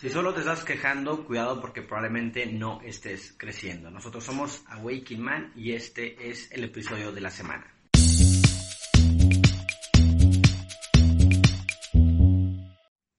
[0.00, 3.90] Si solo te estás quejando, cuidado porque probablemente no estés creciendo.
[3.90, 7.66] Nosotros somos Awakening Man y este es el episodio de la semana.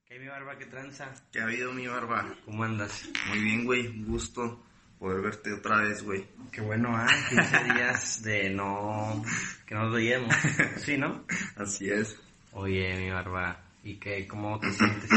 [0.05, 0.57] ¿Qué mi barba?
[0.57, 1.13] ¿Qué tranza?
[1.33, 2.33] ¿Qué ha habido, mi barba?
[2.45, 3.09] ¿Cómo andas?
[3.27, 3.87] Muy bien, güey.
[3.87, 4.63] Un gusto
[4.97, 6.29] poder verte otra vez, güey.
[6.49, 9.21] Qué bueno, ah, 15 días de no...
[9.65, 10.33] que no nos veíamos.
[10.77, 11.25] Sí, ¿no?
[11.57, 12.17] Así es.
[12.53, 14.25] Oye, mi barba, ¿y qué?
[14.25, 15.09] ¿Cómo te sientes?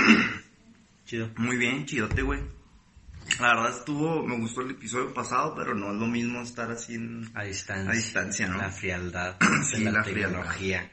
[1.04, 1.30] Chido.
[1.36, 2.40] Muy bien, chidote, güey.
[3.40, 6.94] La verdad estuvo, me gustó el episodio pasado, pero no es lo mismo estar así
[6.94, 7.30] en...
[7.34, 7.90] A distancia.
[7.90, 8.58] A distancia, ¿no?
[8.58, 9.36] La frialdad
[9.70, 10.90] Sí, de la, la tecnología.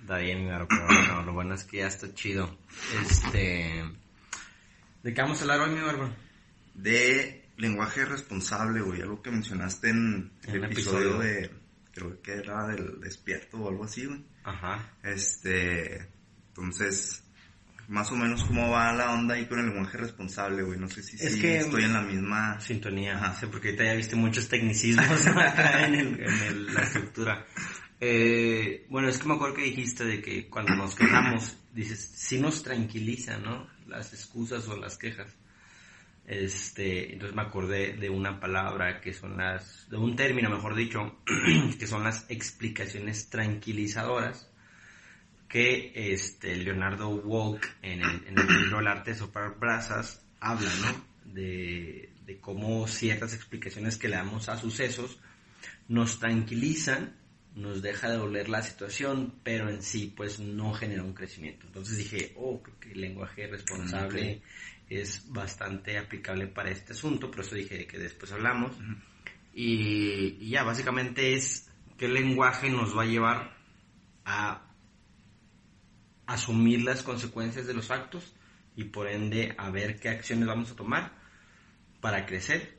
[0.00, 2.58] Está bien, pero bueno, lo bueno es que ya está chido.
[3.02, 3.84] Este...
[5.02, 6.14] ¿De qué vamos a hablar hoy, mi barba?
[6.74, 9.02] De lenguaje responsable, güey.
[9.02, 11.18] Algo que mencionaste en el En episodio, episodio.
[11.18, 11.50] de,
[11.92, 14.24] creo que era del despierto o algo así, güey.
[14.44, 14.92] Ajá.
[15.02, 16.08] Este,
[16.48, 17.24] entonces,
[17.88, 20.78] más o menos cómo va la onda ahí con el lenguaje responsable, güey.
[20.78, 22.60] No sé si Es sí que- estoy en la misma...
[22.60, 23.34] Sintonía, Ajá.
[23.40, 27.46] sí, porque ahorita ya viste muchos tecnicismos acá en, el- en el- la estructura.
[28.00, 32.38] Eh, bueno, es que me acuerdo que dijiste de que cuando nos quejamos, dices, sí
[32.38, 33.66] nos tranquiliza, ¿no?
[33.86, 35.34] Las excusas o las quejas.
[36.26, 41.22] Este, entonces me acordé de una palabra que son las, de un término, mejor dicho,
[41.78, 44.47] que son las explicaciones tranquilizadoras
[45.48, 50.70] que este Leonardo Walk en el, en el libro El arte de soplar brasas habla,
[50.82, 51.32] ¿no?
[51.32, 55.18] De, de cómo ciertas explicaciones que le damos a sucesos
[55.88, 57.16] nos tranquilizan,
[57.54, 61.66] nos deja de doler la situación, pero en sí pues no genera un crecimiento.
[61.66, 64.42] Entonces dije, oh, creo que el lenguaje responsable
[64.88, 68.76] es bastante aplicable para este asunto, por eso dije que después hablamos.
[69.54, 73.56] y, y ya, básicamente es qué lenguaje nos va a llevar
[74.24, 74.67] a
[76.28, 78.34] asumir las consecuencias de los actos
[78.76, 81.12] y por ende a ver qué acciones vamos a tomar
[82.00, 82.78] para crecer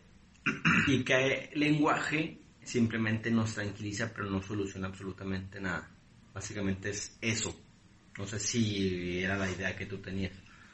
[0.88, 5.90] y qué lenguaje simplemente nos tranquiliza pero no soluciona absolutamente nada.
[6.32, 7.60] Básicamente es eso.
[8.18, 10.34] No sé si era la idea que tú tenías.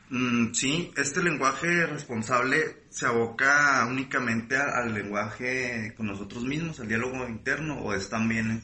[0.09, 7.25] Mm, sí, este lenguaje responsable se aboca únicamente al lenguaje con nosotros mismos, al diálogo
[7.28, 8.63] interno, o es también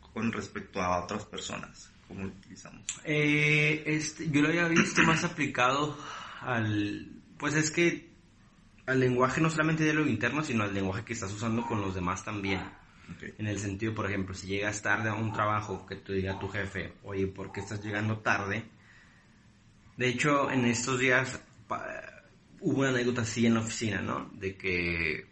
[0.00, 2.82] con respecto a otras personas, como lo utilizamos.
[3.04, 5.96] Eh, este, yo lo había visto más aplicado
[6.40, 7.08] al...
[7.38, 8.10] Pues es que
[8.86, 11.94] al lenguaje no solamente de lo interno, sino al lenguaje que estás usando con los
[11.94, 12.60] demás también.
[13.14, 13.34] Ok.
[13.38, 16.48] En el sentido, por ejemplo, si llegas tarde a un trabajo, que te diga tu
[16.48, 18.64] jefe, oye, ¿por qué estás llegando tarde?
[19.96, 21.84] De hecho, en estos días pa-
[22.60, 24.30] hubo una anécdota así en la oficina, ¿no?
[24.34, 25.26] De que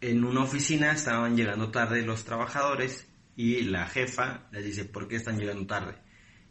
[0.00, 5.16] en una oficina estaban llegando tarde los trabajadores y la jefa les dice, ¿por qué
[5.16, 5.94] están llegando tarde?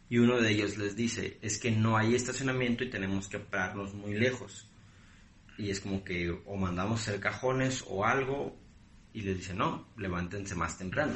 [0.08, 3.94] Y uno de ellos les dice, es que no hay estacionamiento y tenemos que pararnos
[3.94, 4.68] muy lejos.
[5.56, 8.58] Y es como que o mandamos hacer cajones o algo
[9.12, 11.14] y les dice, no, levántense más temprano.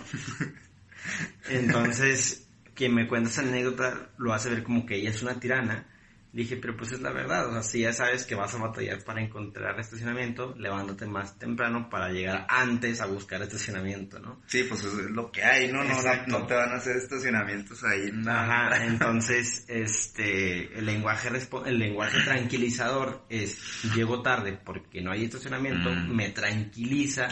[1.49, 5.87] Entonces, quien me cuenta esa anécdota lo hace ver como que ella es una tirana.
[6.37, 9.03] Dije, pero pues es la verdad, o sea, si ya sabes que vas a batallar
[9.05, 14.43] para encontrar estacionamiento, levántate más temprano para llegar antes a buscar estacionamiento, ¿no?
[14.47, 15.83] Sí, pues es lo que hay, ¿no?
[15.83, 15.95] No,
[16.27, 18.13] no te van a hacer estacionamientos ahí.
[18.29, 21.31] Ajá, entonces, este, el lenguaje,
[21.65, 23.59] el lenguaje tranquilizador es,
[23.95, 26.15] llego tarde porque no hay estacionamiento, Mm.
[26.15, 27.29] me tranquiliza,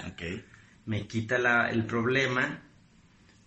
[0.87, 2.63] me quita la- el problema,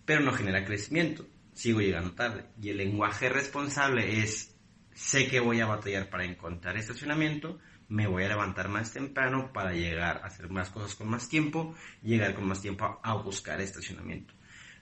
[0.06, 1.26] pero no genera crecimiento.
[1.54, 2.46] Sigo llegando tarde.
[2.62, 4.54] Y el lenguaje responsable es,
[4.98, 9.72] sé que voy a batallar para encontrar estacionamiento, me voy a levantar más temprano para
[9.72, 13.62] llegar a hacer más cosas con más tiempo, llegar con más tiempo a, a buscar
[13.62, 14.34] estacionamiento.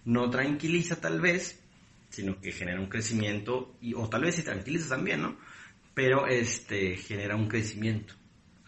[0.05, 1.61] No tranquiliza tal vez,
[2.09, 5.37] sino que genera un crecimiento, y, o tal vez sí tranquiliza también, ¿no?
[5.93, 8.13] Pero este, genera un crecimiento.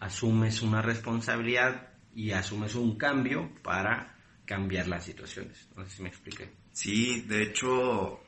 [0.00, 5.66] Asumes una responsabilidad y asumes un cambio para cambiar las situaciones.
[5.74, 6.50] No sé si me expliqué.
[6.72, 8.20] Sí, de hecho,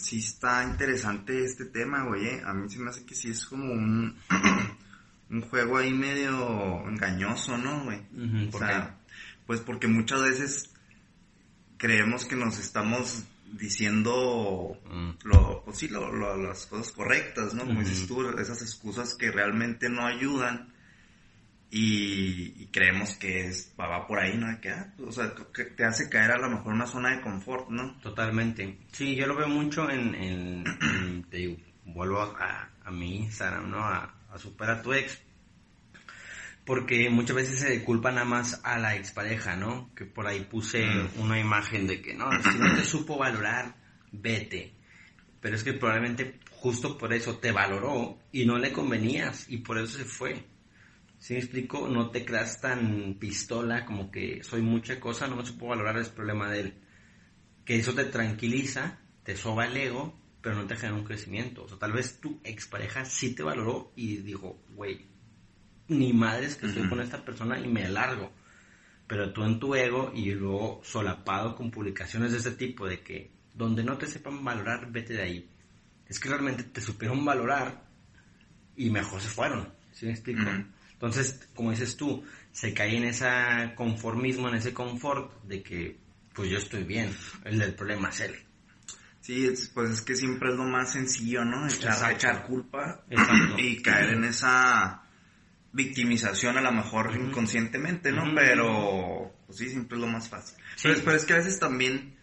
[0.00, 2.26] sí está interesante este tema, güey.
[2.26, 2.42] eh.
[2.44, 4.16] A mí se me hace que sí es como un,
[5.30, 8.00] un juego ahí medio engañoso, ¿no, güey?
[8.48, 8.96] O ¿por sea,
[9.46, 10.70] pues porque muchas veces
[11.76, 15.10] creemos que nos estamos diciendo Mm.
[15.24, 17.64] lo, pues sí, lo- lo- las cosas correctas, ¿no?
[17.64, 20.72] Como dices tú, esas excusas que realmente no ayudan
[21.70, 24.60] y, y creemos que es, va, va por ahí, ¿no?
[24.60, 27.68] Que, ah, o sea, que te hace caer a lo mejor una zona de confort,
[27.70, 27.96] ¿no?
[28.00, 28.78] Totalmente.
[28.92, 33.70] Sí, yo lo veo mucho en, en- en- te digo, vuelvo a, a mi Instagram,
[33.70, 33.78] ¿no?
[33.78, 35.20] A, a superar a tu ex.
[36.64, 39.90] Porque muchas veces se culpa nada más a la expareja, ¿no?
[39.94, 41.20] Que por ahí puse Mm.
[41.20, 43.74] una imagen de que, no, si no te supo valorar,
[44.12, 44.74] vete.
[45.40, 49.78] pero es que probablemente justo por eso te valoró y no le convenías y por
[49.78, 50.44] eso se fue.
[51.20, 51.86] Si me explico?
[51.86, 56.08] No te creas tan pistola como que soy mucha cosa, no me supo valorar, es
[56.08, 56.74] problema de él.
[57.66, 61.64] Que eso te tranquiliza, te soba el ego, pero no te genera un crecimiento.
[61.64, 65.06] O sea, tal vez tu expareja sí te valoró y dijo, güey,
[65.88, 68.32] ni madres que estoy con esta persona y me largo.
[69.06, 73.30] Pero tú en tu ego y luego solapado con publicaciones de este tipo de que
[73.52, 75.50] donde no te sepan valorar, vete de ahí.
[76.06, 77.84] Es que realmente te supieron valorar
[78.74, 79.68] y mejor se fueron.
[79.92, 80.48] ¿Sí me explico?
[81.02, 83.26] Entonces, como dices tú, se cae en ese
[83.74, 85.98] conformismo, en ese confort de que,
[86.34, 88.36] pues yo estoy bien, el del problema es él.
[89.22, 91.66] Sí, pues es que siempre es lo más sencillo, ¿no?
[91.66, 93.58] Echar, echar culpa Exacto.
[93.58, 95.02] y caer en esa
[95.72, 98.24] victimización a lo mejor inconscientemente, ¿no?
[98.34, 100.56] Pero, pues sí, siempre es lo más fácil.
[100.76, 100.82] Sí.
[100.82, 102.16] Pero, es- pero es que a veces también,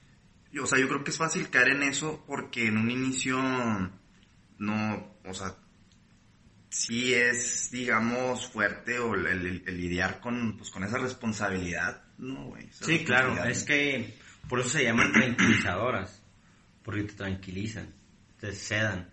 [0.62, 3.40] o sea, yo creo que es fácil caer en eso porque en un inicio
[4.60, 5.56] no, o sea,
[6.70, 12.46] sí es, digamos, fuerte o el, el- el lidiar con, pues, con esa responsabilidad, ¿no,
[12.48, 12.68] güey?
[12.72, 14.18] Sí, claro, es que
[14.50, 16.22] por eso se llaman tranquilizadoras,
[16.84, 17.94] porque te tranquilizan,
[18.40, 19.10] te sedan,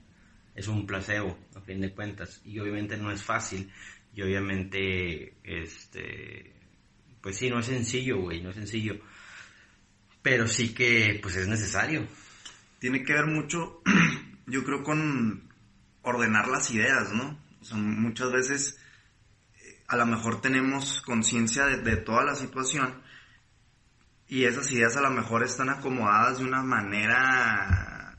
[0.54, 3.70] es un placebo, a fin de cuentas, y obviamente no es fácil,
[4.14, 6.52] y obviamente, este,
[7.20, 9.00] pues sí, no es sencillo, güey, no es sencillo,
[10.22, 12.06] pero sí que, pues es necesario.
[12.78, 13.82] tiene que ver mucho,
[14.46, 15.50] yo creo, con
[16.02, 17.42] ordenar las ideas, ¿no?
[17.64, 18.78] O sea, muchas veces
[19.56, 23.02] eh, a lo mejor tenemos conciencia de, de toda la situación
[24.28, 28.18] y esas ideas a lo mejor están acomodadas de una manera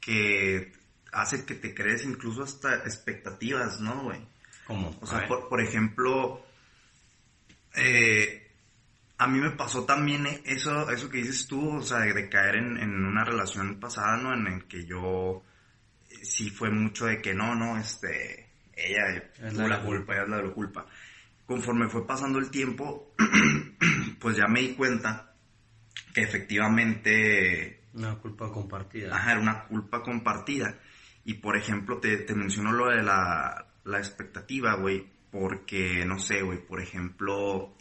[0.00, 0.72] que
[1.12, 4.26] hace que te crees incluso hasta expectativas, ¿no, güey?
[4.66, 6.42] Como, O sea, por, por ejemplo,
[7.74, 8.50] eh,
[9.18, 12.30] a mí me pasó también eh, eso, eso que dices tú, o sea, de, de
[12.30, 14.32] caer en, en una relación pasada, ¿no?
[14.32, 15.42] En el que yo
[16.22, 20.24] sí fue mucho de que no, no, este, ella Es tuvo la la culpa, ella
[20.24, 20.86] es la de la culpa.
[21.46, 23.14] Conforme fue pasando el tiempo,
[24.20, 25.34] pues ya me di cuenta
[26.14, 29.14] que efectivamente Una culpa compartida.
[29.14, 30.78] Ajá, era una culpa compartida.
[31.24, 36.42] Y por ejemplo, te, te menciono lo de la, la expectativa, güey, porque, no sé,
[36.42, 37.74] güey, por ejemplo,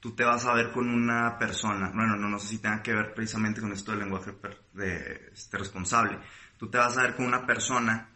[0.00, 2.94] tú te vas a ver con una persona, bueno, no, no sé si tenga que
[2.94, 4.32] ver precisamente con esto del lenguaje
[4.72, 6.18] de, este, responsable,
[6.58, 8.08] tú te vas a ver con una persona,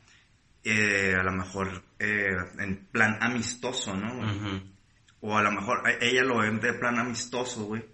[0.64, 2.28] eh, a lo mejor eh,
[2.58, 4.22] en plan amistoso, ¿no?
[5.20, 7.84] O a lo mejor eh, ella lo ve de plan amistoso, güey,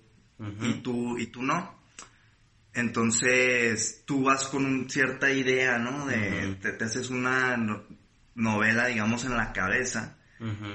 [0.67, 1.75] y tú y tú no.
[2.75, 6.07] Entonces, tú vas con un- cierta idea, ¿no?
[6.07, 7.83] De, te, te haces una no-
[8.35, 10.19] novela, digamos, en la cabeza.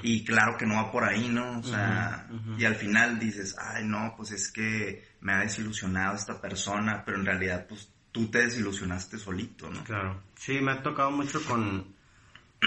[0.02, 1.60] Y claro que no va por ahí, ¿no?
[1.60, 2.26] O sea,
[2.58, 7.18] y al final dices, ay, no, pues es que me ha desilusionado esta persona, pero
[7.20, 9.82] en realidad, pues tú te desilusionaste solito, ¿no?
[9.84, 10.22] Claro.
[10.36, 11.94] Sí, me ha tocado mucho con,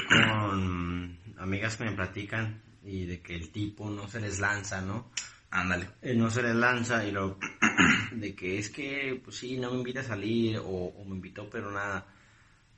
[0.09, 5.11] con amigas que me platican y de que el tipo no se les lanza, ¿no?
[5.51, 5.89] Ándale.
[6.01, 7.37] Eh, no se les lanza y lo
[8.11, 11.49] de que es que, pues sí, no me invita a salir o, o me invitó
[11.49, 12.07] pero nada.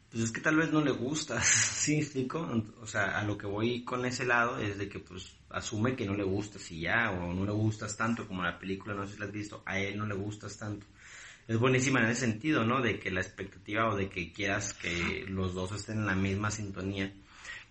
[0.10, 2.40] Pues es que tal vez no le gusta, ¿sí explico?
[2.82, 6.06] O sea, a lo que voy con ese lado es de que pues asume que
[6.06, 9.14] no le gustas y ya, o no le gustas tanto como la película, no sé
[9.14, 10.86] si la has visto, a él no le gustas tanto.
[11.48, 12.82] Es buenísima en ese sentido, ¿no?
[12.82, 16.52] De que la expectativa o de que quieras que los dos estén en la misma
[16.52, 17.14] sintonía.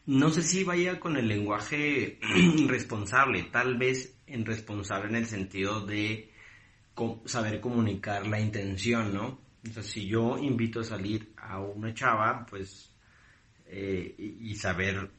[0.06, 2.19] No sé si vaya con el lenguaje
[2.69, 6.31] responsable, tal vez en responsable en el sentido de
[7.27, 9.41] saber comunicar la intención, ¿no?
[9.69, 12.91] O sea, si yo invito a salir a una chava, pues,
[13.67, 15.10] eh, y saber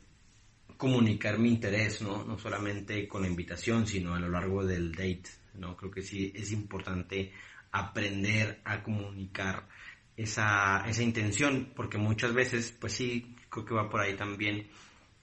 [0.78, 2.24] comunicar mi interés, ¿no?
[2.24, 5.76] No solamente con la invitación, sino a lo largo del date, ¿no?
[5.76, 7.34] Creo que sí es importante
[7.72, 9.68] aprender a comunicar
[10.16, 14.68] esa, esa intención, porque muchas veces, pues sí, creo que va por ahí también,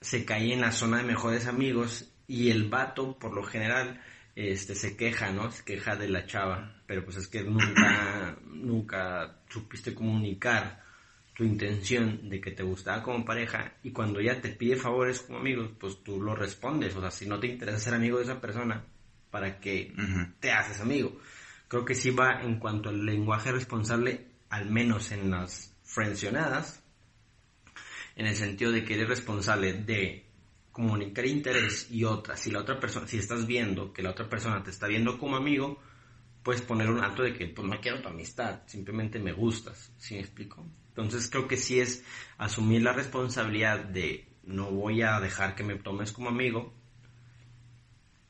[0.00, 4.00] se cae en la zona de mejores amigos y el vato, por lo general,
[4.36, 5.50] este, se queja, ¿no?
[5.50, 10.82] Se queja de la chava, pero pues es que nunca, nunca supiste comunicar
[11.34, 15.38] tu intención de que te gustaba como pareja y cuando ella te pide favores como
[15.40, 18.40] amigos, pues tú lo respondes, o sea, si no te interesa ser amigo de esa
[18.40, 18.84] persona,
[19.30, 19.92] ¿para qué
[20.38, 21.18] te haces amigo?
[21.68, 26.82] Creo que sí va en cuanto al lenguaje responsable, al menos en las frencionadas,
[28.16, 30.26] en el sentido de que eres responsable de
[30.72, 34.62] comunicar interés y otra, si la otra persona, si estás viendo que la otra persona
[34.62, 35.80] te está viendo como amigo,
[36.42, 40.14] puedes poner un alto de que pues no quiero tu amistad, simplemente me gustas, ¿sí
[40.14, 40.66] me explico?
[40.88, 42.04] Entonces creo que sí es
[42.38, 46.72] asumir la responsabilidad de no voy a dejar que me tomes como amigo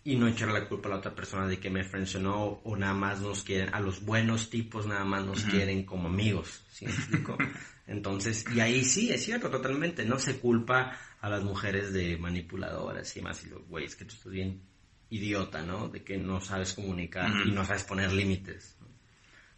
[0.05, 2.93] y no echarle la culpa a la otra persona de que me frencionó o nada
[2.93, 6.93] más nos quieren, a los buenos tipos nada más nos quieren como amigos, ¿sí me
[6.93, 7.39] explico?
[7.87, 13.17] Entonces, y ahí sí, es cierto, totalmente, no se culpa a las mujeres de manipuladoras
[13.17, 14.63] y más, y los güeyes que tú estás bien
[15.09, 15.89] idiota, ¿no?
[15.89, 18.77] De que no sabes comunicar y no sabes poner límites.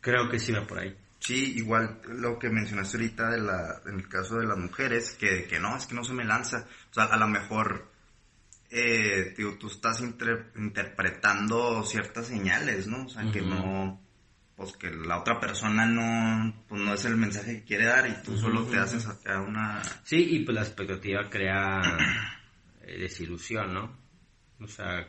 [0.00, 0.96] Creo que sí va por ahí.
[1.18, 5.46] Sí, igual lo que mencionaste ahorita de la, en el caso de las mujeres, que,
[5.46, 6.66] que no, es que no se me lanza.
[6.90, 7.90] O sea, a lo mejor
[8.70, 13.06] eh, tú estás interpretando ciertas señales, ¿no?
[13.06, 14.00] O sea, que no,
[14.56, 18.22] pues que la otra persona no, pues no es el mensaje que quiere dar y
[18.22, 19.82] tú solo te haces acá una...
[20.02, 21.80] Sí, y pues la expectativa crea
[22.82, 23.96] eh, desilusión, ¿no?
[24.60, 25.06] O sea,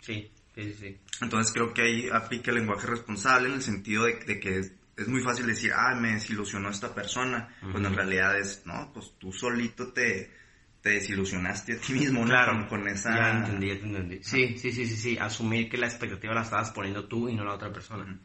[0.00, 0.98] sí, sí, sí.
[1.20, 4.72] Entonces creo que ahí aplica el lenguaje responsable en el sentido de, que es,
[5.08, 9.32] muy fácil decir, ah, me desilusionó esta persona, cuando en realidad es, no, pues tú
[9.32, 10.41] solito te
[10.82, 13.16] te desilusionaste a ti mismo, Claro, con, esa...
[13.16, 14.18] Ya entendí, entendí.
[14.22, 17.44] Sí, sí, sí, sí, sí, asumir que la expectativa la estabas poniendo tú y no
[17.44, 18.18] la otra persona.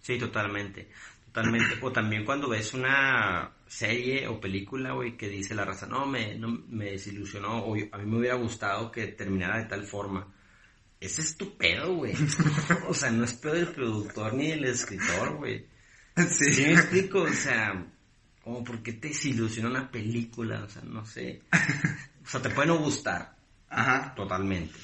[0.00, 0.88] Sí, totalmente,
[1.26, 1.78] totalmente.
[1.80, 6.34] o también cuando ves una serie o película, güey, que dice la raza, no, me,
[6.34, 10.26] no, me desilusionó, o a mí me hubiera gustado que terminara de tal forma.
[10.98, 12.14] Ese es tu pedo, güey.
[12.88, 15.66] o sea, no es pedo del productor ni del escritor, güey.
[16.16, 16.52] Sí.
[16.52, 17.22] ¿Sí me explico?
[17.22, 17.86] O sea,
[18.42, 21.42] como porque te desilusiona una película, o sea, no sé.
[22.24, 23.34] O sea, te puede no gustar.
[23.68, 24.14] Ajá.
[24.14, 24.78] Totalmente.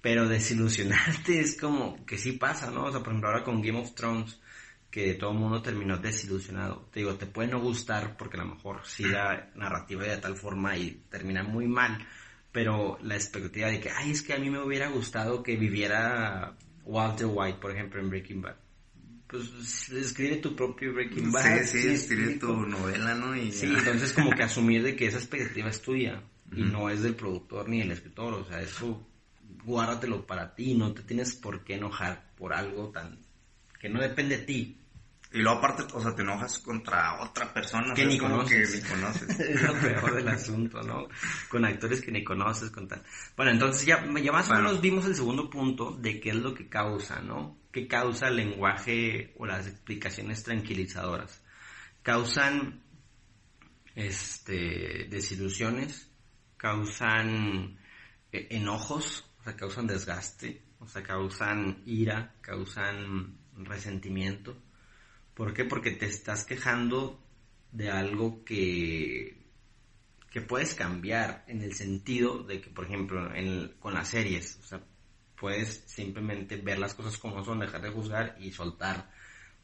[0.00, 2.84] Pero desilusionarte es como que sí pasa, ¿no?
[2.84, 4.40] O sea, por ejemplo, ahora con Game of Thrones,
[4.90, 6.88] que todo el mundo terminó desilusionado.
[6.92, 10.36] Te digo, te puede no gustar porque a lo mejor sí la narrativa de tal
[10.36, 12.06] forma y termina muy mal,
[12.52, 16.56] pero la expectativa de que, ay, es que a mí me hubiera gustado que viviera
[16.84, 18.65] Walter White, por ejemplo, en Breaking Bad
[19.28, 21.64] pues escribe tu propio Breaking Bad.
[21.64, 23.36] Sí, sí, escribe tu novela, ¿no?
[23.36, 27.02] Y sí, entonces como que asumir de que esa expectativa es tuya y no es
[27.02, 29.04] del productor ni del escritor, o sea, eso
[29.64, 33.18] guárdatelo para ti, no te tienes por qué enojar por algo tan
[33.80, 34.80] que no depende de ti.
[35.32, 38.70] Y luego aparte, o sea, te enojas contra otra persona que, ni conoces.
[38.70, 39.40] que ni conoces.
[39.40, 41.08] es lo peor del asunto, ¿no?
[41.48, 43.02] Con actores que ni conoces, con tal.
[43.36, 46.54] Bueno, entonces ya, ya más o menos vimos el segundo punto de qué es lo
[46.54, 47.58] que causa, ¿no?
[47.76, 51.42] ¿Qué causa el lenguaje o las explicaciones tranquilizadoras?
[52.02, 52.82] Causan
[53.94, 56.10] este, desilusiones,
[56.56, 57.76] causan
[58.32, 64.56] eh, enojos, o sea, causan desgaste, o sea, causan ira, causan resentimiento.
[65.34, 65.66] ¿Por qué?
[65.66, 67.22] Porque te estás quejando
[67.72, 69.50] de algo que,
[70.30, 73.30] que puedes cambiar en el sentido de que, por ejemplo,
[73.80, 74.80] con las series, o sea,
[75.38, 79.10] puedes simplemente ver las cosas como son, dejar de juzgar y soltar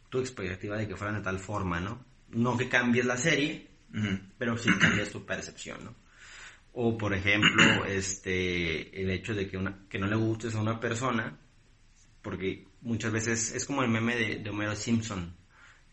[0.08, 2.04] tu expectativa de que fueran de tal forma, ¿no?
[2.28, 3.68] No que cambies la serie,
[4.38, 5.94] pero sí cambias tu percepción, ¿no?
[6.74, 10.80] O, por ejemplo, este, el hecho de que, una, que no le gustes a una
[10.80, 11.38] persona,
[12.22, 15.34] porque muchas veces es como el meme de, de Homero Simpson,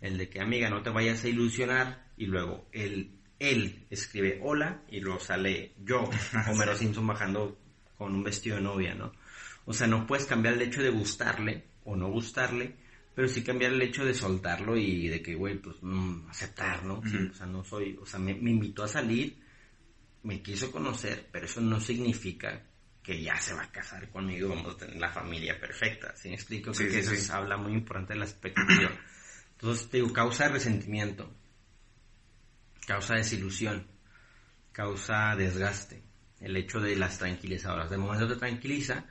[0.01, 4.83] el de que, amiga, no te vayas a ilusionar, y luego él, él escribe hola,
[4.89, 6.09] y luego sale yo,
[6.49, 7.57] Homero Simpson, bajando
[7.97, 9.11] con un vestido de novia, ¿no?
[9.65, 12.75] O sea, no puedes cambiar el hecho de gustarle o no gustarle,
[13.13, 16.99] pero sí cambiar el hecho de soltarlo y de que, güey, pues mm, aceptar, ¿no?
[16.99, 19.37] o sea, no soy, o sea, me, invitó a salir,
[20.23, 22.63] me quiso conocer, pero eso no significa
[23.03, 26.15] que ya se va a casar conmigo vamos a tener la familia perfecta.
[26.15, 26.73] ¿Sí me explico?
[26.73, 28.91] Sí, que eso habla muy importante de la expectativa.
[29.51, 31.29] Entonces, te digo, causa resentimiento,
[32.87, 33.85] causa desilusión,
[34.71, 36.01] causa desgaste.
[36.39, 37.89] El hecho de las tranquilizadoras.
[37.89, 39.05] De momento te tranquiliza,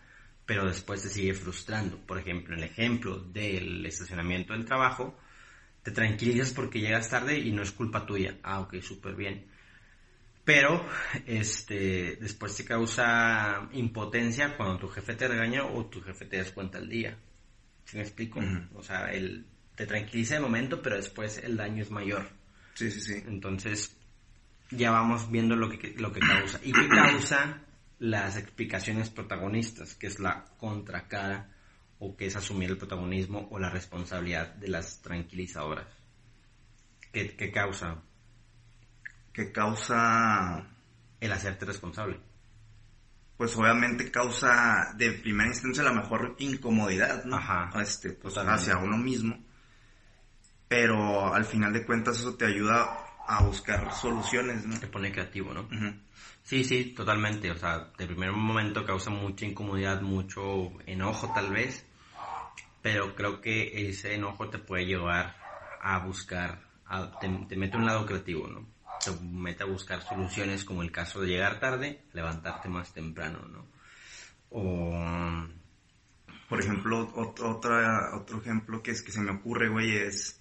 [0.48, 1.98] pero después te sigue frustrando.
[1.98, 5.14] Por ejemplo, en el ejemplo del estacionamiento del trabajo,
[5.82, 8.38] te tranquilizas porque llegas tarde y no es culpa tuya.
[8.42, 9.44] Ah, ok, súper bien.
[10.44, 10.88] Pero
[11.26, 16.78] este, después te causa impotencia cuando tu jefe te regaña o tu jefe te descuenta
[16.78, 17.18] el día.
[17.84, 18.40] ¿Sí me explico?
[18.74, 22.26] O sea, él te tranquiliza de momento, pero después el daño es mayor.
[22.72, 23.22] Sí, sí, sí.
[23.26, 23.94] Entonces,
[24.70, 26.58] ya vamos viendo lo que, lo que causa.
[26.62, 27.67] ¿Y qué causa
[27.98, 31.50] las explicaciones protagonistas, que es la contracara
[31.98, 35.86] o que es asumir el protagonismo o la responsabilidad de las tranquilizadoras.
[37.12, 38.02] ¿Qué, qué causa?
[39.32, 40.68] ¿Qué causa?
[41.20, 42.20] El hacerte responsable.
[43.36, 47.36] Pues obviamente causa de primera instancia la mejor incomodidad, ¿no?
[47.36, 47.70] Ajá.
[47.80, 49.36] Este, pues, hacia uno mismo.
[50.68, 54.78] Pero al final de cuentas eso te ayuda a buscar soluciones, ¿no?
[54.80, 55.68] Te pone creativo, ¿no?
[56.42, 57.50] Sí, sí, totalmente.
[57.50, 61.84] O sea, de primer momento causa mucha incomodidad, mucho enojo tal vez,
[62.82, 65.36] pero creo que ese enojo te puede llevar
[65.82, 66.62] a buscar,
[67.20, 68.66] te, mete un lado creativo, ¿no?
[69.04, 73.66] Te mete a buscar soluciones como el caso de llegar tarde, levantarte más temprano, ¿no?
[74.50, 74.92] O,
[76.48, 80.37] Por ejemplo, ot- otra, otro ejemplo que es que se me ocurre, güey, es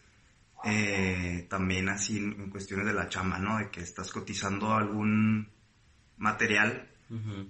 [0.66, 3.58] eh, también así en, cuestiones de la chamba, ¿no?
[3.58, 5.50] De que estás cotizando algún
[6.18, 6.90] material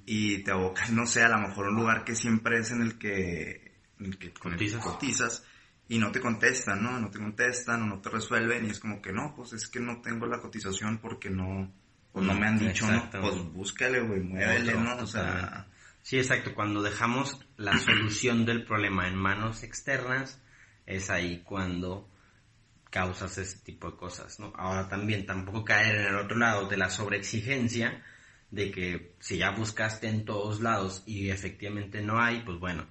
[0.06, 3.00] y te abocas, no sé, a lo mejor un lugar que siempre es en el
[3.00, 4.84] que, en el Cotizas.
[4.84, 5.44] cotizas
[5.90, 7.00] y no te contestan, ¿no?
[7.00, 9.80] No te contestan o no te resuelven y es como que no, pues es que
[9.80, 11.72] no tengo la cotización porque no,
[12.12, 13.10] pues no me han dicho, ¿no?
[13.10, 14.98] Pues búscale, güey, muévele, ¿no?
[14.98, 15.68] O sea.
[16.02, 16.56] Sí, exacto.
[16.56, 20.42] Cuando dejamos la solución del problema en manos externas,
[20.86, 22.10] es ahí cuando
[22.90, 24.54] causas ese tipo de cosas, ¿no?
[24.56, 28.04] Ahora también tampoco caer en el otro lado de la sobreexigencia,
[28.50, 32.86] de que si ya buscaste en todos lados y efectivamente no hay, pues bueno,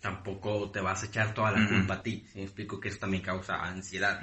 [0.00, 2.24] tampoco te vas a echar toda la culpa a ti.
[2.30, 4.20] ¿sí me explico que eso también causa ansiedad.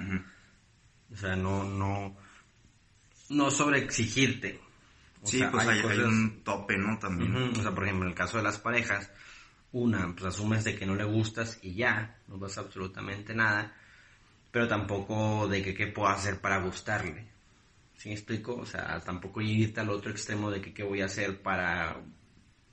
[1.11, 2.15] O sea, no, no,
[3.29, 4.59] no sobreexigirte.
[5.21, 6.97] O sí, sea, pues hay, hay cosas- un tope, ¿no?
[6.99, 7.35] También.
[7.35, 9.09] Ujú, O sea, por ejemplo, en el caso de las parejas,
[9.71, 13.75] una, pues asumes de que no le gustas y ya, no pasa absolutamente nada,
[14.51, 17.25] pero tampoco de que qué puedo hacer para gustarle.
[17.95, 18.55] ¿Sí me explico?
[18.55, 22.01] O sea, tampoco irte al otro extremo de que qué voy a hacer para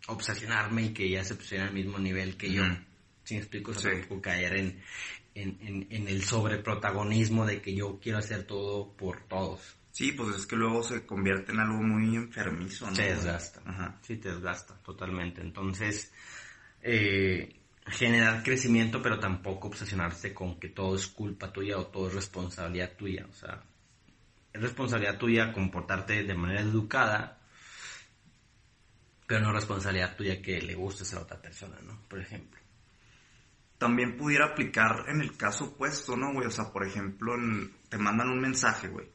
[0.07, 2.63] obsesionarme y que ella se pusiera al mismo nivel que yo.
[3.25, 3.73] ¿Sí me explico?
[3.73, 3.99] O sea, Sí.
[3.99, 4.81] tampoco caer en,
[5.35, 9.77] en, en, en el sobreprotagonismo de que yo quiero hacer todo por todos.
[9.91, 12.93] Sí, pues es que luego se convierte en algo muy enfermizo, ¿no?
[12.97, 13.15] Te güey?
[13.17, 13.61] desgasta.
[13.67, 13.99] Ajá.
[14.03, 15.41] Sí, te desgasta totalmente.
[15.43, 16.11] Entonces,
[16.83, 17.58] eh,
[17.91, 22.93] generar crecimiento, pero tampoco obsesionarse con que todo es culpa tuya o todo es responsabilidad
[22.97, 23.27] tuya.
[23.31, 23.63] O sea,
[24.53, 27.39] es responsabilidad tuya comportarte de manera educada,
[29.27, 32.01] pero no responsabilidad tuya que le gustes a la otra persona, ¿no?
[32.09, 32.59] Por ejemplo.
[33.77, 36.47] También pudiera aplicar en el caso opuesto, ¿no, güey?
[36.47, 39.07] O sea, por ejemplo, en- te mandan un mensaje, güey.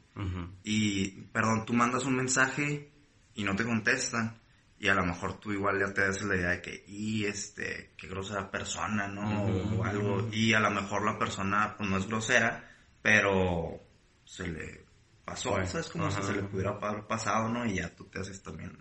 [0.63, 2.89] Y, perdón, tú mandas un mensaje
[3.35, 4.37] y no te contestan.
[4.83, 7.93] Y a lo mejor tú igual ya te das la idea de que, y este,
[7.95, 9.45] qué grosera persona, ¿no?
[9.45, 10.27] O algo.
[10.29, 12.69] Y a lo mejor la persona, pues no es grosera,
[13.01, 13.79] pero
[14.25, 14.85] se le
[15.23, 15.87] pasó, Pues, ¿sabes?
[15.87, 17.65] Como si se le pudiera haber pasado, ¿no?
[17.65, 18.77] Y ya tú te haces también.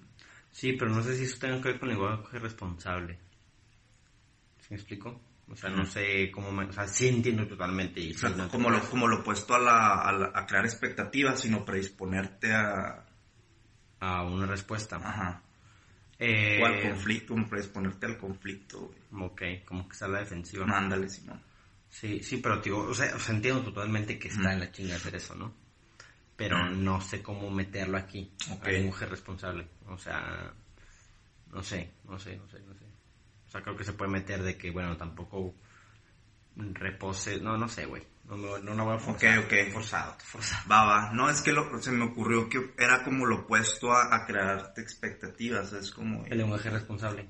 [0.51, 3.21] Sí, pero no sé si eso tenga que ver con el lenguaje responsable.
[4.59, 5.21] ¿Sí me explico?
[5.49, 6.65] O sea, no sé cómo me...
[6.65, 8.01] O sea, sí entiendo totalmente.
[8.01, 10.33] Y O sea, sí, no te como, lo, como lo opuesto a, la, a, la-
[10.35, 13.07] a crear expectativas, sino predisponerte a...
[14.01, 14.97] A una respuesta.
[14.97, 15.43] Ajá.
[16.25, 19.27] Eh, O al conflicto, como predisponerte al conflicto, güey.
[19.27, 20.65] Ok, como que está la defensiva.
[20.65, 21.41] Mándale, si no.
[21.89, 24.97] Sí, sí, pero digo, o sea, o sea, entiendo totalmente que está en la chinga
[24.97, 25.53] hacer eso, ¿no?
[26.37, 29.67] Pero no sé cómo meterlo aquí, a mujer responsable.
[29.87, 30.55] O sea,
[31.53, 32.85] no sé, no sé, no sé, no sé.
[33.47, 35.55] O sea, creo que se puede meter de que, bueno, tampoco
[36.57, 38.03] repose, no, no sé, güey.
[38.25, 39.39] No, no, no, no voy a forzar.
[39.39, 39.73] Ok, ok.
[39.73, 40.69] Forzado, forzado.
[40.71, 41.13] Va, va.
[41.13, 44.81] No, es que lo, se me ocurrió que era como lo opuesto a, a crearte
[44.81, 46.25] expectativas, es como...
[46.27, 47.29] El lenguaje responsable.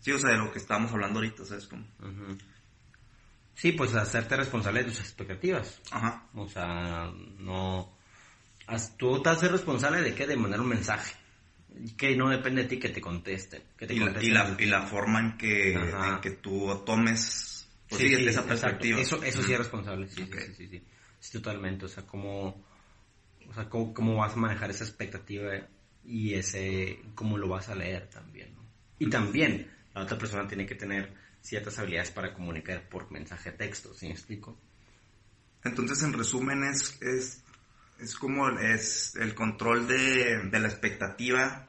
[0.00, 1.66] Sí, o sea, de lo que estábamos hablando ahorita, ¿sabes?
[1.66, 1.82] Como...
[2.00, 2.38] Ujú.
[3.54, 5.80] Sí, pues hacerte responsable de tus expectativas.
[5.90, 6.28] Ajá.
[6.34, 7.96] O sea, no...
[8.96, 10.26] Tú te haces responsable de qué?
[10.26, 11.16] De mandar un mensaje.
[11.96, 13.62] Que no depende de ti que te contesten.
[13.76, 16.82] Que te Y la, contesten y, la, y la forma en que, en que tú
[16.84, 17.57] tomes...
[17.88, 18.48] Pues sí, sí, desde esa exacto.
[18.48, 19.00] perspectiva.
[19.00, 20.36] Eso, eso sí es responsable, sí, Ok.
[20.56, 20.84] sí, sí,
[21.20, 21.86] sí, totalmente.
[21.86, 22.64] O sea, cómo,
[23.48, 25.52] o sea, cómo, cómo vas a manejar esa expectativa
[26.04, 28.66] y ese, cómo lo vas a leer también, ¿no?
[28.98, 33.94] Y también, la otra persona tiene que tener ciertas habilidades para comunicar por mensaje texto,
[33.94, 34.58] ¿sí me explico?
[35.64, 37.42] Entonces, en resumen, es, es,
[38.00, 41.67] es como es el control de, de la expectativa.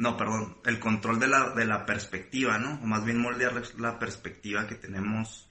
[0.00, 2.80] No, perdón, el control de la, de la perspectiva, ¿no?
[2.82, 5.46] O más bien moldear la perspectiva que tenemos,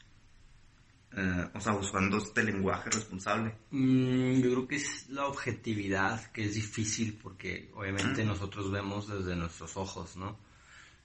[1.16, 3.56] eh, o sea, usando este lenguaje responsable.
[3.70, 9.36] Mm, yo creo que es la objetividad, que es difícil porque obviamente nosotros vemos desde
[9.36, 10.40] nuestros ojos, ¿no?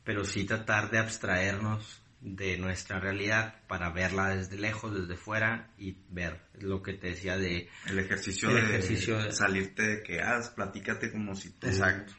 [0.04, 5.98] Pero sí tratar de abstraernos de nuestra realidad para verla desde lejos, desde fuera y
[6.08, 7.68] ver lo que te decía de...
[7.86, 11.66] El ejercicio, El de, ejercicio de- salirte de que, ah, platícate como si tú...
[11.66, 12.14] exacto.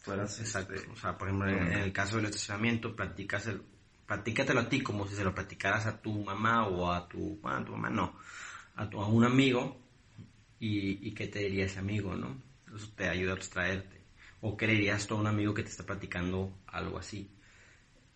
[0.00, 0.74] Fueras, Exacto.
[0.74, 3.62] este, O sea, por ejemplo, en, en el caso del estacionamiento, platicas el,
[4.06, 7.58] platícatelo a ti como si se lo platicaras a tu mamá o a tu, bueno,
[7.58, 8.14] a tu mamá no,
[8.76, 9.80] a, tu, a un amigo
[10.60, 12.36] y, y qué te diría ese amigo, ¿no?
[12.74, 14.02] Eso te ayuda a abstraerte.
[14.40, 17.30] O qué le dirías tú a un amigo que te está platicando algo así.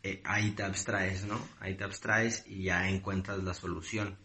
[0.02, 1.40] Eh, ahí te abstraes, ¿no?
[1.60, 4.16] Ahí te abstraes y ya encuentras la solución.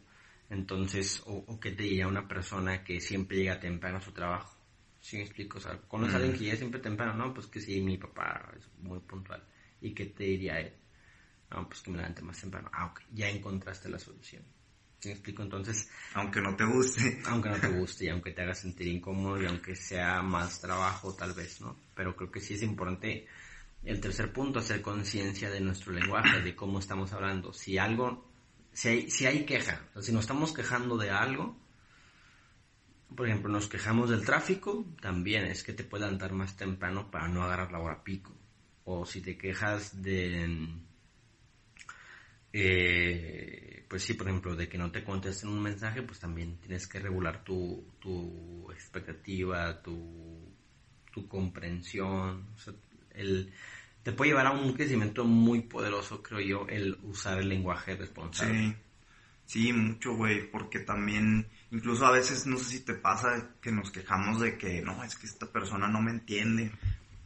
[0.49, 4.60] Entonces, o, o qué te diría una persona que siempre llega temprano a su trabajo.
[5.01, 5.57] ¿Sí me explico?
[5.57, 7.33] O sea, conoces a alguien que llega siempre temprano, ¿no?
[7.33, 9.43] Pues que sí, mi papá es muy puntual.
[9.81, 10.73] ¿Y qué te diría él?
[11.49, 12.69] No, pues que me levante más temprano.
[12.73, 14.43] Ah, ok, ya encontraste la solución.
[14.99, 15.41] ¿Sí me explico?
[15.43, 17.21] Entonces, Aunque no te guste.
[17.25, 21.13] aunque no te guste y aunque te haga sentir incómodo y aunque sea más trabajo
[21.15, 21.75] tal vez, ¿no?
[21.95, 23.27] Pero creo que sí es importante
[23.83, 27.51] El tercer punto, hacer conciencia de nuestro lenguaje, de cómo estamos hablando.
[27.53, 28.31] Si algo,
[28.73, 31.57] si hay, si hay queja, o sea, si nos estamos quejando de algo,
[33.15, 37.27] por ejemplo, nos quejamos del tráfico, también es que te puedes levantar más temprano para
[37.27, 38.35] no agarrar la hora pico.
[38.83, 40.67] O si te quejas de,
[42.53, 46.87] eh, pues sí, por ejemplo, de que no te contesten un mensaje, pues también tienes
[46.87, 50.53] que regular tu, tu expectativa, tu,
[51.13, 52.47] tu comprensión.
[52.55, 52.73] O sea,
[53.11, 53.53] el,
[54.03, 58.69] te puede llevar a un crecimiento muy poderoso, creo yo, el usar el lenguaje responsable.
[58.69, 58.75] Sí,
[59.51, 63.91] sí, mucho, güey, porque también, incluso a veces, no sé si te pasa que nos
[63.91, 66.71] quejamos de que, no, es que esta persona no me entiende.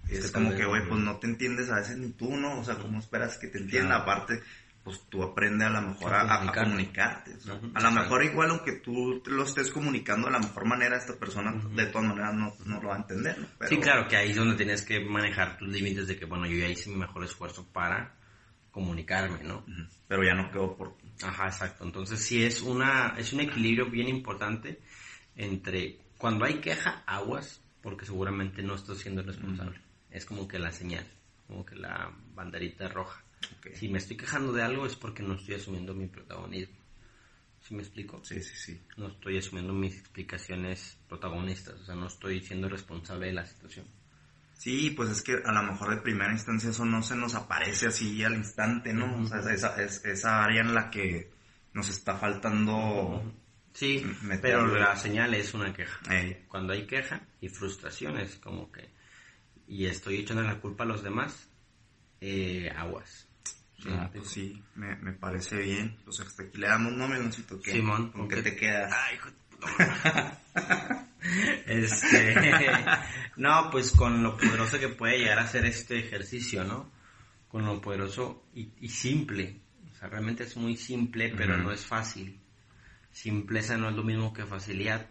[0.10, 2.60] Es, como que, güey, pues no te entiendes a veces ni tú, ¿no?
[2.60, 3.98] O sea, ¿cómo esperas que te entienda?
[3.98, 4.42] Aparte,
[4.84, 7.38] pues tú aprendes a lo mejor a, comunicarte.
[7.74, 11.54] a lo mejor igual aunque tú lo estés comunicando de la mejor manera, esta persona
[11.76, 13.38] de todas maneras no, no, lo va a entender.
[13.38, 13.68] ¿no?
[13.68, 16.58] Sí, claro, que ahí es donde tienes que manejar tus límites de que, bueno, yo
[16.58, 18.16] ya hice mi mejor esfuerzo para
[18.76, 19.66] comunicarme, ¿no?
[20.08, 21.06] Pero ya no quedó por ti.
[21.24, 21.86] Ajá, exacto.
[21.86, 24.82] Entonces sí es, una, es un equilibrio bien importante
[25.36, 29.80] entre cuando hay queja, aguas, porque seguramente no estoy siendo responsable.
[30.12, 31.06] Es como que la señal,
[31.48, 33.26] como que la banderita roja
[33.74, 36.76] si me estoy quejando de algo es porque no estoy asumiendo mi protagonismo.
[37.62, 38.24] ¿Sí me explico?
[38.24, 38.82] Sí, sí, sí.
[38.98, 43.86] No estoy asumiendo mis explicaciones protagonistas, o sea, no estoy siendo responsable de la situación.
[44.58, 47.88] Sí, pues es que a lo mejor de primera instancia eso no se nos aparece
[47.88, 49.22] así al instante, ¿no?
[49.22, 51.30] O sea, esa, esa área en la que
[51.74, 53.34] nos está faltando...
[53.74, 54.06] Sí,
[54.42, 56.00] pero la señal es una queja.
[56.48, 58.90] Cuando hay queja y frustración es como que...
[59.68, 61.50] Y estoy echando la culpa a los demás,
[62.22, 63.28] eh, aguas.
[63.88, 65.98] Ah, pues sí, me, me, parece bien.
[66.06, 67.60] Pues hasta aquí le damos un meloncito.
[67.60, 67.74] ¿qué?
[67.74, 68.92] Simón, ¿con qué te quedas?
[68.94, 69.30] Ay, hijo
[71.68, 72.36] este,
[73.38, 76.92] no, pues con lo poderoso que puede llegar a ser este ejercicio, ¿no?
[77.48, 79.62] Con lo poderoso y, y simple.
[79.92, 82.40] O sea, realmente es muy simple, pero no es fácil.
[83.12, 85.10] Simpleza no es lo mismo que facilidad.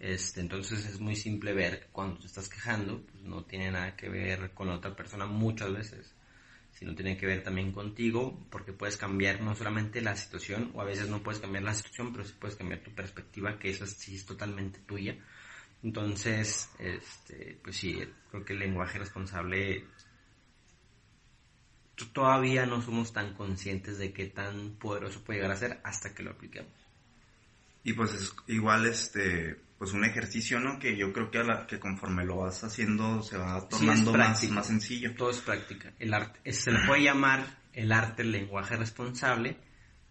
[0.00, 4.08] Este, entonces es muy simple ver cuando te estás quejando, pues no tiene nada que
[4.08, 6.14] ver con la otra persona muchas veces
[6.78, 10.84] sino tiene que ver también contigo, porque puedes cambiar no solamente la situación, o a
[10.84, 14.14] veces no puedes cambiar la situación, pero sí puedes cambiar tu perspectiva, que esa sí
[14.14, 15.18] es totalmente tuya.
[15.82, 19.86] Entonces, este, pues sí, creo que el lenguaje responsable
[22.12, 26.22] todavía no somos tan conscientes de qué tan poderoso puede llegar a ser hasta que
[26.22, 26.70] lo apliquemos.
[27.82, 30.78] Y pues es igual este pues un ejercicio, ¿no?
[30.78, 34.50] Que yo creo que, a la, que conforme lo vas haciendo se va tornando más,
[34.50, 35.14] más sencillo.
[35.14, 35.92] Todo es práctica.
[36.00, 39.56] El arte, se le puede llamar el arte el lenguaje responsable.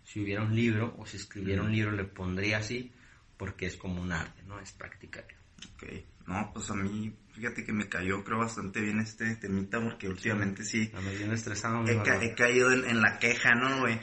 [0.03, 2.93] Si hubiera un libro o si escribiera un libro le pondría así
[3.35, 4.57] porque es como un arte, ¿no?
[4.59, 5.25] Es practicar.
[5.73, 5.83] Ok.
[6.27, 10.63] No, pues a mí, fíjate que me cayó creo bastante bien este temita porque últimamente
[10.63, 10.89] sí.
[10.95, 11.85] A mí bien estresado.
[11.85, 13.99] He, caído en, la queja, ¿no, güey?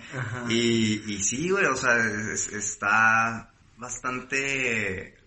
[0.48, 1.96] Y, y sí, güey, o sea,
[2.33, 5.24] está bastante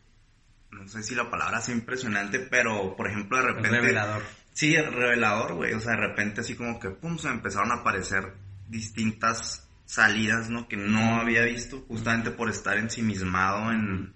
[0.72, 3.70] no sé si la palabra es impresionante, pero por ejemplo de repente...
[3.70, 4.24] Revelador.
[4.54, 5.74] Sí, revelador, güey.
[5.74, 8.34] O sea, de repente así como que, pum, se empezaron a aparecer
[8.68, 10.68] distintas salidas, ¿no?
[10.68, 14.14] Que no había visto justamente por estar ensimismado en...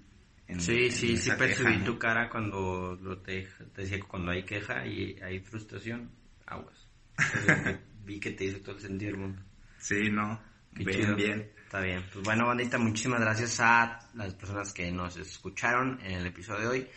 [0.48, 4.44] en sí, sí, sí percibí tu cara cuando lo te, te, decía que cuando hay
[4.44, 6.12] queja y hay frustración,
[6.46, 6.88] aguas.
[8.04, 9.42] vi que te hizo todo el sentido del mundo.
[9.78, 10.42] Sí, no.
[10.74, 11.52] Bien, bien.
[11.64, 12.04] Está bien.
[12.12, 16.68] Pues bueno, bandita, muchísimas gracias a las personas que nos escucharon en el episodio de
[16.68, 16.88] hoy.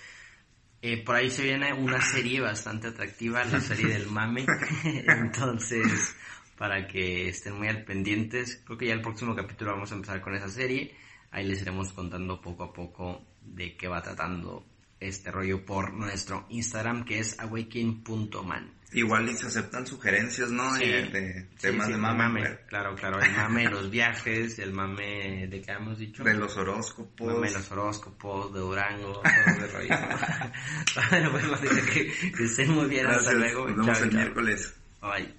[0.82, 4.44] Eh, por ahí se viene una serie bastante atractiva, la serie del mame.
[4.84, 6.14] Entonces,
[6.58, 10.20] para que estén muy al pendientes, creo que ya el próximo capítulo vamos a empezar
[10.20, 10.94] con esa serie.
[11.30, 14.66] Ahí les iremos contando poco a poco de qué va tratando
[15.00, 18.73] este rollo por nuestro Instagram que es awakening.man.
[18.94, 20.72] Igual y se aceptan sugerencias, ¿no?
[20.74, 22.58] de temas de mame.
[22.68, 26.22] Claro, claro, el mame de los viajes, el mame de qué hemos dicho.
[26.22, 27.34] De los horóscopos.
[27.34, 29.88] Mame de los horóscopos, de Durango, todo de rollo.
[31.10, 31.60] bueno, pues
[31.92, 33.68] que, que estén muy bien, hasta luego.
[33.68, 34.74] Nos vemos el miércoles.
[35.00, 35.34] Bye.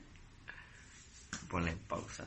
[1.47, 2.25] Ponle pausa.